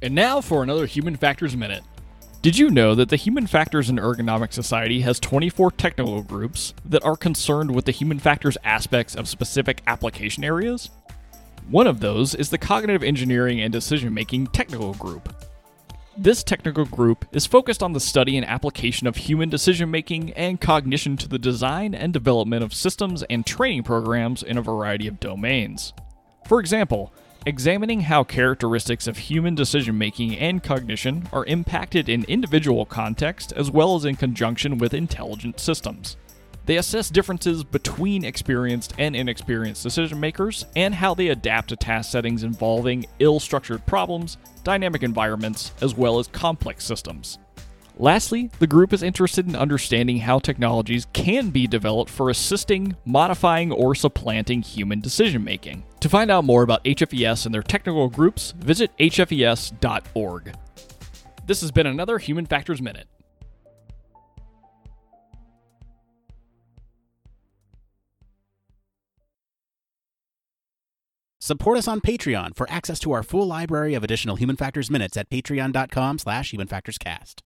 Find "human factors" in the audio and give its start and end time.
0.86-1.56, 3.16-3.88, 7.90-8.56, 62.18-62.80, 74.36-74.90